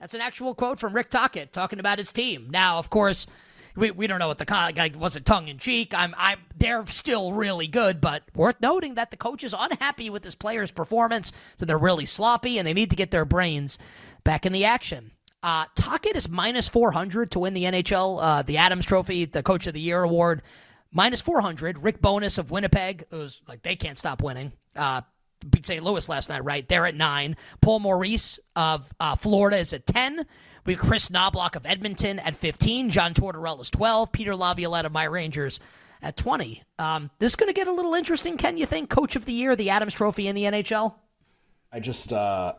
That's 0.00 0.14
an 0.14 0.20
actual 0.20 0.54
quote 0.54 0.78
from 0.78 0.92
Rick 0.92 1.10
Tocchet 1.10 1.52
talking 1.52 1.80
about 1.80 1.98
his 1.98 2.12
team. 2.12 2.48
Now, 2.50 2.78
of 2.78 2.90
course, 2.90 3.26
we, 3.76 3.90
we 3.90 4.06
don't 4.06 4.18
know 4.18 4.28
what 4.28 4.38
the 4.38 4.44
guy 4.44 4.90
wasn't 4.96 5.26
tongue 5.26 5.48
in 5.48 5.58
cheek. 5.58 5.92
I'm 5.94 6.14
I'm 6.16 6.40
they're 6.56 6.86
still 6.86 7.32
really 7.32 7.66
good, 7.66 8.00
but 8.00 8.22
worth 8.34 8.60
noting 8.60 8.94
that 8.94 9.10
the 9.10 9.16
coach 9.16 9.44
is 9.44 9.54
unhappy 9.56 10.10
with 10.10 10.24
his 10.24 10.34
players' 10.34 10.70
performance, 10.70 11.32
so 11.58 11.66
they're 11.66 11.78
really 11.78 12.06
sloppy 12.06 12.58
and 12.58 12.66
they 12.66 12.74
need 12.74 12.90
to 12.90 12.96
get 12.96 13.10
their 13.10 13.24
brains 13.24 13.78
back 14.24 14.46
in 14.46 14.52
the 14.52 14.64
action. 14.64 15.12
Uh, 15.42 15.66
Tocchet 15.76 16.16
is 16.16 16.28
minus 16.28 16.68
400 16.68 17.30
to 17.30 17.38
win 17.38 17.54
the 17.54 17.64
NHL, 17.64 18.18
uh, 18.20 18.42
the 18.42 18.56
Adams 18.56 18.84
Trophy, 18.84 19.26
the 19.26 19.42
Coach 19.42 19.66
of 19.66 19.74
the 19.74 19.80
Year 19.80 20.02
award. 20.02 20.42
Minus 20.90 21.20
400. 21.20 21.84
Rick 21.84 22.00
Bowness 22.00 22.38
of 22.38 22.50
Winnipeg, 22.50 23.04
was 23.10 23.42
like 23.46 23.62
they 23.62 23.76
can't 23.76 23.98
stop 23.98 24.22
winning. 24.22 24.52
Uh, 24.74 25.02
beat 25.50 25.66
St. 25.66 25.82
Louis 25.82 26.08
last 26.08 26.28
night, 26.28 26.44
right? 26.44 26.66
They're 26.66 26.86
at 26.86 26.94
nine. 26.94 27.36
Paul 27.60 27.80
Maurice 27.80 28.38
of 28.54 28.88
uh, 29.00 29.16
Florida 29.16 29.58
is 29.58 29.72
at 29.72 29.86
10. 29.86 30.26
We 30.64 30.74
have 30.74 30.82
Kris 30.82 31.08
Knoblauch 31.08 31.54
of 31.54 31.64
Edmonton 31.64 32.18
at 32.18 32.34
15. 32.36 32.90
John 32.90 33.14
Tortorella 33.14 33.60
is 33.60 33.70
12. 33.70 34.10
Peter 34.12 34.34
Laviolette 34.34 34.84
of 34.84 34.92
my 34.92 35.04
Rangers 35.04 35.60
at 36.02 36.16
20. 36.16 36.62
Um, 36.78 37.10
this 37.18 37.32
is 37.32 37.36
going 37.36 37.48
to 37.48 37.54
get 37.54 37.68
a 37.68 37.72
little 37.72 37.94
interesting, 37.94 38.36
Ken, 38.36 38.58
you 38.58 38.66
think? 38.66 38.90
Coach 38.90 39.16
of 39.16 39.24
the 39.24 39.32
Year, 39.32 39.54
the 39.54 39.70
Adams 39.70 39.94
Trophy 39.94 40.28
in 40.28 40.34
the 40.34 40.42
NHL? 40.42 40.94
I 41.72 41.80
just, 41.80 42.12
uh, 42.12 42.54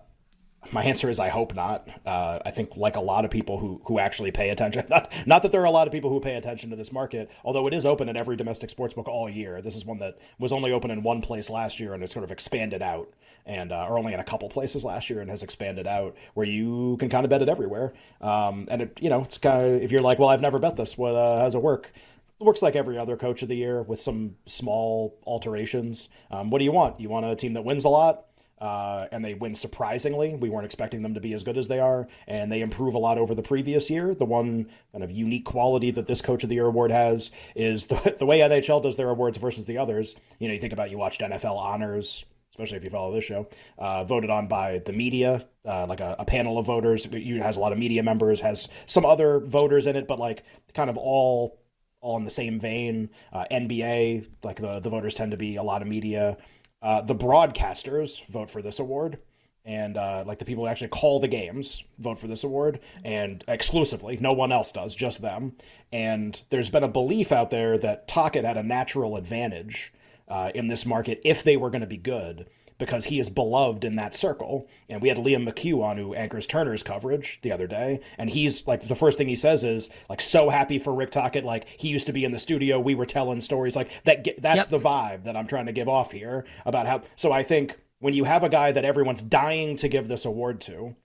my 0.72 0.84
answer 0.84 1.10
is 1.10 1.20
I 1.20 1.30
hope 1.30 1.56
not. 1.56 1.88
Uh, 2.06 2.40
I 2.46 2.52
think 2.52 2.76
like 2.76 2.96
a 2.96 3.02
lot 3.02 3.26
of 3.26 3.32
people 3.32 3.58
who 3.58 3.82
who 3.86 4.00
actually 4.00 4.32
pay 4.32 4.50
attention, 4.50 4.86
not 4.90 5.12
not 5.26 5.42
that 5.44 5.52
there 5.52 5.62
are 5.62 5.66
a 5.66 5.72
lot 5.72 5.88
of 5.88 5.94
people 5.94 6.10
who 6.10 6.20
pay 6.20 6.36
attention 6.36 6.70
to 6.70 6.76
this 6.76 6.92
market, 6.92 7.30
although 7.44 7.68
it 7.68 7.74
is 7.74 7.86
open 7.86 8.10
in 8.10 8.18
every 8.18 8.36
domestic 8.36 8.70
sports 8.70 8.94
book 8.94 9.08
all 9.08 9.30
year. 9.30 9.62
This 9.62 9.76
is 9.76 9.86
one 9.86 10.00
that 10.00 10.18
was 10.40 10.52
only 10.52 10.72
open 10.72 10.92
in 10.92 11.04
one 11.04 11.22
place 11.22 11.50
last 11.50 11.80
year 11.80 11.94
and 11.94 12.02
has 12.04 12.12
sort 12.12 12.26
of 12.26 12.32
expanded 12.32 12.82
out, 12.82 13.10
and 13.46 13.72
uh, 13.72 13.88
or 13.88 13.98
only 13.98 14.14
in 14.14 14.20
a 14.20 14.24
couple 14.24 14.50
places 14.50 14.84
last 14.84 15.10
year 15.10 15.22
and 15.22 15.30
has 15.30 15.44
expanded 15.44 15.88
out, 15.88 16.16
where 16.34 16.46
you 16.46 16.98
can 17.00 17.10
kind 17.10 17.24
of 17.24 17.30
bet 17.30 17.42
it 17.42 17.50
everywhere. 17.50 17.94
Um, 18.22 18.68
and 18.70 18.84
it, 18.84 19.00
you 19.02 19.10
know, 19.10 19.24
it's 19.24 19.38
kind 19.38 19.76
of 19.76 19.82
if 19.82 19.92
you're 19.92 20.02
like, 20.02 20.20
well, 20.20 20.30
I've 20.30 20.42
never 20.42 20.60
bet 20.60 20.76
this. 20.76 20.98
What 20.98 21.16
uh, 21.16 21.50
it 21.52 21.62
work? 21.62 21.92
It 22.40 22.44
works 22.44 22.62
like 22.62 22.76
every 22.76 23.00
other 23.00 23.18
coach 23.18 23.42
of 23.42 23.48
the 23.48 23.56
year 23.56 23.82
with 23.82 24.00
some 24.00 24.36
small 24.46 25.18
alterations. 25.26 26.10
Um, 26.30 26.52
what 26.52 26.60
do 26.60 26.66
you 26.66 26.72
want? 26.72 27.00
You 27.00 27.10
want 27.10 27.26
a 27.26 27.36
team 27.36 27.54
that 27.54 27.64
wins 27.64 27.84
a 27.84 27.90
lot? 27.90 28.26
Uh, 28.60 29.08
and 29.12 29.24
they 29.24 29.36
win 29.36 29.54
surprisingly. 29.54 30.36
We 30.36 30.50
weren't 30.50 30.66
expecting 30.66 31.04
them 31.04 31.14
to 31.14 31.20
be 31.20 31.34
as 31.34 31.44
good 31.44 31.58
as 31.58 31.68
they 31.68 31.80
are, 31.80 32.08
and 32.28 32.52
they 32.52 32.62
improve 32.62 32.96
a 32.96 32.98
lot 32.98 33.18
over 33.18 33.36
the 33.36 33.44
previous 33.44 33.90
year. 33.90 34.16
The 34.16 34.26
one 34.26 34.68
kind 34.92 35.04
of 35.04 35.12
unique 35.12 35.46
quality 35.46 35.92
that 35.92 36.08
this 36.08 36.22
Coach 36.22 36.44
of 36.44 36.50
the 36.50 36.56
Year 36.56 36.66
award 36.66 36.92
has 36.92 37.32
is 37.56 37.86
the, 37.86 38.16
the 38.20 38.26
way 38.26 38.40
NHL 38.40 38.82
does 38.82 38.96
their 38.96 39.10
awards 39.10 39.38
versus 39.38 39.66
the 39.66 39.78
others. 39.78 40.16
You 40.40 40.48
know, 40.48 40.54
you 40.56 40.60
think 40.60 40.74
about 40.74 40.90
you 40.90 40.98
watched 40.98 41.22
NFL 41.22 41.58
honors, 41.58 42.26
especially 42.52 42.78
if 42.78 42.84
you 42.84 42.90
follow 42.90 43.14
this 43.14 43.24
show, 43.24 43.48
uh, 43.78 44.04
voted 44.04 44.32
on 44.32 44.48
by 44.48 44.80
the 44.80 44.94
media, 44.94 45.46
uh, 45.66 45.86
like 45.86 46.00
a, 46.00 46.16
a, 46.18 46.26
panel 46.26 46.58
of 46.58 46.66
voters. 46.66 47.06
It 47.06 47.42
has 47.42 47.58
a 47.58 47.60
lot 47.60 47.72
of 47.72 47.78
media 47.78 48.02
members, 48.02 48.42
has 48.42 48.68
some 48.88 49.06
other 49.06 49.40
voters 49.40 49.86
in 49.86 49.96
it, 49.96 50.08
but 50.08 50.18
like 50.18 50.44
kind 50.74 50.90
of 50.90 50.98
all 50.98 51.60
all 52.02 52.18
in 52.18 52.24
the 52.24 52.32
same 52.32 52.60
vein. 52.60 53.10
Uh, 53.34 53.46
NBA, 53.52 54.28
like 54.44 54.58
the 54.58 54.80
the 54.80 54.90
voters 54.90 55.14
tend 55.14 55.32
to 55.32 55.38
be 55.38 55.58
a 55.58 55.64
lot 55.64 55.82
of 55.82 55.88
media. 55.88 56.38
Uh, 56.82 57.02
the 57.02 57.16
broadcasters 57.16 58.26
vote 58.28 58.50
for 58.50 58.62
this 58.62 58.80
award, 58.80 59.18
and 59.66 59.98
uh, 59.98 60.24
like 60.26 60.40
the 60.40 60.46
people 60.46 60.64
who 60.64 60.70
actually 60.70 60.88
call 60.88 61.20
the 61.20 61.28
games 61.28 61.84
vote 62.00 62.20
for 62.20 62.28
this 62.28 62.44
award, 62.44 62.80
and 63.04 63.44
exclusively, 63.48 64.18
no 64.18 64.34
one 64.34 64.52
else 64.52 64.72
does, 64.72 64.96
just 64.96 65.22
them. 65.22 65.54
And 65.92 66.42
there's 66.50 66.70
been 66.70 66.84
a 66.84 66.88
belief 66.88 67.32
out 67.32 67.50
there 67.50 67.78
that 67.80 68.08
Tocchet 68.08 68.46
had 68.46 68.58
a 68.58 68.64
natural 68.64 69.18
advantage 69.18 69.94
uh, 70.28 70.52
in 70.54 70.68
this 70.68 70.86
market 70.86 71.22
if 71.24 71.44
they 71.44 71.58
were 71.58 71.70
going 71.70 71.82
to 71.82 71.88
be 71.88 71.98
good 71.98 72.48
because 72.78 73.06
he 73.06 73.20
is 73.20 73.30
beloved 73.30 73.84
in 73.84 73.96
that 73.96 74.14
circle. 74.14 74.68
And 74.90 75.02
we 75.02 75.10
had 75.10 75.18
Liam 75.18 75.48
McHugh 75.48 75.84
on 75.84 75.98
who 75.98 76.14
anchors 76.14 76.46
Turner's 76.46 76.84
coverage 76.84 77.40
the 77.42 77.52
other 77.52 77.68
day, 77.68 78.02
and 78.18 78.30
he's 78.30 78.68
like 78.68 78.88
the 78.88 78.96
first 78.96 79.18
thing 79.18 79.28
he 79.28 79.36
says 79.36 79.64
is 79.64 79.90
like 80.10 80.22
so 80.22 80.50
happy 80.50 80.80
for 80.80 80.94
Rick 80.94 81.12
Tocchet. 81.12 81.44
Like 81.44 81.68
he 81.78 81.90
used 81.90 82.08
to 82.08 82.14
be 82.14 82.26
in 82.26 82.32
the 82.32 82.40
studio, 82.40 82.80
we 82.80 82.96
were 82.96 83.06
telling 83.06 83.42
stories 83.42 83.76
like 83.76 83.90
that. 84.06 84.28
That's 84.42 84.58
yep. 84.58 84.70
the 84.70 84.80
vibe 84.80 85.24
that 85.24 85.36
I'm 85.36 85.48
trying 85.48 85.68
to 85.68 85.72
give 85.72 85.90
off 85.90 86.12
here 86.12 86.46
about 86.66 86.88
how. 86.88 87.02
So 87.16 87.32
I 87.32 87.44
think 87.44 87.78
when 88.00 88.14
you 88.14 88.24
have 88.26 88.44
a 88.44 88.50
guy 88.50 88.72
that 88.72 88.86
everyone's 88.86 89.22
dying 89.22 89.76
to 89.78 89.88
give 89.88 90.08
this 90.08 90.26
award 90.26 90.62
to. 90.62 90.96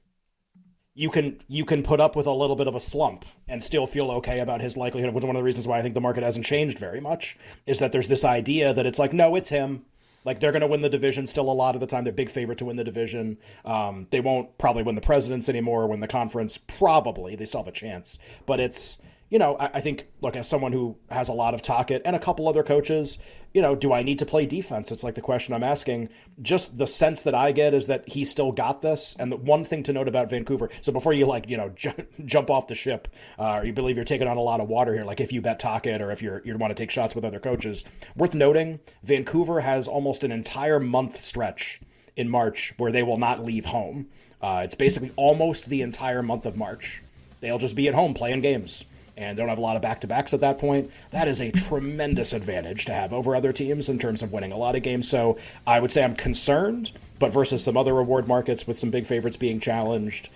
You 0.94 1.08
can 1.08 1.42
you 1.48 1.64
can 1.64 1.82
put 1.82 2.00
up 2.00 2.16
with 2.16 2.26
a 2.26 2.32
little 2.32 2.54
bit 2.54 2.66
of 2.66 2.74
a 2.74 2.80
slump 2.80 3.24
and 3.48 3.62
still 3.62 3.86
feel 3.86 4.10
okay 4.10 4.40
about 4.40 4.60
his 4.60 4.76
likelihood. 4.76 5.14
Which 5.14 5.24
is 5.24 5.26
one 5.26 5.36
of 5.36 5.40
the 5.40 5.44
reasons 5.44 5.66
why 5.66 5.78
I 5.78 5.82
think 5.82 5.94
the 5.94 6.02
market 6.02 6.22
hasn't 6.22 6.44
changed 6.44 6.78
very 6.78 7.00
much. 7.00 7.38
Is 7.66 7.78
that 7.78 7.92
there's 7.92 8.08
this 8.08 8.26
idea 8.26 8.74
that 8.74 8.84
it's 8.84 8.98
like 8.98 9.14
no, 9.14 9.34
it's 9.34 9.48
him 9.48 9.86
like 10.24 10.40
they're 10.40 10.52
going 10.52 10.62
to 10.62 10.66
win 10.66 10.82
the 10.82 10.88
division 10.88 11.26
still 11.26 11.50
a 11.50 11.52
lot 11.52 11.74
of 11.74 11.80
the 11.80 11.86
time. 11.86 12.04
They're 12.04 12.12
big 12.12 12.30
favorite 12.30 12.58
to 12.58 12.64
win 12.64 12.76
the 12.76 12.84
division. 12.84 13.38
Um, 13.64 14.06
they 14.10 14.20
won't 14.20 14.56
probably 14.58 14.82
win 14.82 14.94
the 14.94 15.00
presidents 15.00 15.48
anymore. 15.48 15.86
Win 15.86 16.00
the 16.00 16.08
conference 16.08 16.58
probably. 16.58 17.36
They 17.36 17.44
still 17.44 17.60
have 17.60 17.68
a 17.68 17.72
chance, 17.72 18.18
but 18.46 18.60
it's 18.60 18.98
you 19.32 19.38
know 19.38 19.56
I, 19.58 19.70
I 19.74 19.80
think 19.80 20.06
look 20.20 20.36
as 20.36 20.48
someone 20.48 20.72
who 20.72 20.96
has 21.10 21.28
a 21.28 21.32
lot 21.32 21.54
of 21.54 21.62
Tocchet 21.62 22.02
and 22.04 22.14
a 22.14 22.20
couple 22.20 22.48
other 22.48 22.62
coaches 22.62 23.18
you 23.54 23.60
know, 23.60 23.74
do 23.74 23.92
I 23.92 24.02
need 24.02 24.18
to 24.18 24.26
play 24.26 24.46
defense? 24.46 24.90
It's 24.90 25.04
like 25.04 25.14
the 25.14 25.20
question 25.20 25.52
I'm 25.52 25.62
asking. 25.62 26.08
Just 26.40 26.78
the 26.78 26.86
sense 26.86 27.22
that 27.22 27.34
I 27.34 27.52
get 27.52 27.74
is 27.74 27.86
that 27.86 28.08
he 28.08 28.24
still 28.24 28.50
got 28.50 28.80
this. 28.80 29.14
And 29.18 29.30
the 29.30 29.36
one 29.36 29.64
thing 29.64 29.82
to 29.84 29.92
note 29.92 30.08
about 30.08 30.30
Vancouver. 30.30 30.70
So 30.80 30.90
before 30.90 31.12
you 31.12 31.26
like, 31.26 31.48
you 31.48 31.56
know, 31.56 31.68
j- 31.74 32.06
jump 32.24 32.48
off 32.48 32.66
the 32.66 32.74
ship, 32.74 33.08
uh, 33.38 33.58
or 33.58 33.64
you 33.64 33.72
believe 33.72 33.96
you're 33.96 34.04
taking 34.04 34.26
on 34.26 34.36
a 34.36 34.42
lot 34.42 34.60
of 34.60 34.68
water 34.68 34.94
here, 34.94 35.04
like 35.04 35.20
if 35.20 35.32
you 35.32 35.42
bet 35.42 35.58
Tocchet 35.58 36.00
or 36.00 36.10
if 36.10 36.22
you're 36.22 36.40
you 36.44 36.56
want 36.56 36.70
to 36.70 36.80
take 36.80 36.90
shots 36.90 37.14
with 37.14 37.24
other 37.24 37.40
coaches, 37.40 37.84
worth 38.16 38.34
noting, 38.34 38.80
Vancouver 39.02 39.60
has 39.60 39.86
almost 39.86 40.24
an 40.24 40.32
entire 40.32 40.80
month 40.80 41.22
stretch 41.22 41.80
in 42.16 42.28
March 42.28 42.72
where 42.78 42.92
they 42.92 43.02
will 43.02 43.18
not 43.18 43.44
leave 43.44 43.66
home. 43.66 44.06
Uh, 44.40 44.62
it's 44.64 44.74
basically 44.74 45.12
almost 45.16 45.66
the 45.66 45.82
entire 45.82 46.22
month 46.22 46.46
of 46.46 46.56
March. 46.56 47.02
They'll 47.40 47.58
just 47.58 47.74
be 47.74 47.88
at 47.88 47.94
home 47.94 48.14
playing 48.14 48.40
games 48.40 48.84
and 49.16 49.37
don't 49.37 49.49
have 49.49 49.59
a 49.59 49.62
lot 49.62 49.76
of 49.76 49.83
back 49.83 50.00
to 50.00 50.07
backs 50.07 50.33
at 50.33 50.40
that 50.40 50.59
point, 50.59 50.90
that 51.11 51.28
is 51.28 51.40
a 51.40 51.50
tremendous 51.50 52.33
advantage 52.33 52.85
to 52.87 52.92
have 52.92 53.12
over 53.12 53.37
other 53.37 53.52
teams 53.52 53.88
in 53.88 53.99
terms 53.99 54.23
of 54.23 54.33
winning 54.33 54.52
a 54.52 54.57
lot 54.57 54.75
of 54.75 54.83
games. 54.83 55.09
So 55.09 55.38
I 55.66 55.81
would 55.81 55.92
say 55.92 56.02
I'm 56.02 56.16
concerned, 56.16 56.92
but 57.19 57.33
versus 57.33 57.62
some 57.62 57.76
other 57.76 57.95
reward 57.95 58.26
markets 58.26 58.66
with 58.66 58.78
some 58.78 58.90
big 58.90 59.07
favorites 59.07 59.37
being 59.37 59.61
challenged, 59.61 60.31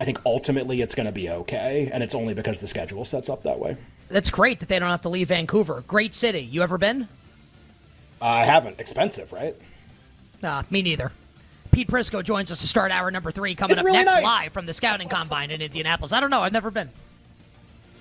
I 0.00 0.04
think 0.04 0.18
ultimately 0.26 0.80
it's 0.80 0.94
going 0.94 1.06
to 1.06 1.12
be 1.12 1.28
okay, 1.30 1.90
and 1.92 2.02
it's 2.02 2.14
only 2.14 2.34
because 2.34 2.58
the 2.58 2.66
schedule 2.66 3.04
sets 3.04 3.28
up 3.28 3.42
that 3.44 3.58
way. 3.58 3.76
That's 4.08 4.30
great 4.30 4.60
that 4.60 4.68
they 4.68 4.78
don't 4.78 4.90
have 4.90 5.02
to 5.02 5.08
leave 5.08 5.28
Vancouver. 5.28 5.84
Great 5.86 6.14
city. 6.14 6.40
You 6.40 6.62
ever 6.62 6.76
been? 6.78 7.08
I 8.20 8.44
haven't. 8.44 8.80
Expensive, 8.80 9.32
right? 9.32 9.54
Nah, 10.42 10.64
me 10.70 10.82
neither. 10.82 11.12
Pete 11.70 11.88
Prisco 11.88 12.22
joins 12.22 12.50
us 12.50 12.60
to 12.60 12.68
start 12.68 12.92
hour 12.92 13.10
number 13.10 13.30
three, 13.30 13.54
coming 13.54 13.72
it's 13.72 13.80
up 13.80 13.86
really 13.86 13.98
next 13.98 14.14
nice. 14.14 14.24
live 14.24 14.52
from 14.52 14.66
the 14.66 14.72
scouting 14.72 15.08
combine 15.08 15.50
in 15.50 15.62
Indianapolis. 15.62 16.12
I 16.12 16.20
don't 16.20 16.30
know. 16.30 16.42
I've 16.42 16.52
never 16.52 16.70
been. 16.70 16.90